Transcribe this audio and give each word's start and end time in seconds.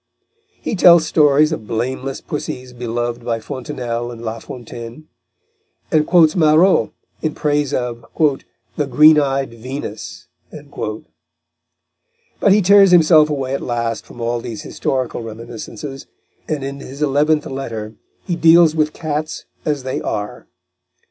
He 0.59 0.75
tells 0.75 1.05
stories 1.05 1.51
of 1.51 1.67
blameless 1.67 2.21
pussies 2.21 2.73
beloved 2.73 3.23
by 3.23 3.39
Fontanelle 3.39 4.09
and 4.09 4.19
La 4.23 4.39
Fontaine, 4.39 5.07
and 5.91 6.07
quotes 6.07 6.35
Marot 6.35 6.91
in 7.21 7.35
praise 7.35 7.71
of 7.71 8.03
"the 8.77 8.87
green 8.87 9.19
eyed 9.19 9.53
Venus." 9.53 10.27
But 10.51 11.03
he 12.51 12.63
tears 12.63 12.89
himself 12.89 13.29
away 13.29 13.53
at 13.53 13.61
last 13.61 14.07
from 14.07 14.19
all 14.19 14.39
these 14.41 14.63
historical 14.63 15.21
reminiscences, 15.21 16.07
and 16.47 16.63
in 16.63 16.79
his 16.79 17.03
eleventh 17.03 17.45
letter 17.45 17.93
he 18.25 18.35
deals 18.35 18.75
with 18.75 18.93
cats 18.93 19.45
as 19.65 19.83
they 19.83 20.01
are. 20.01 20.47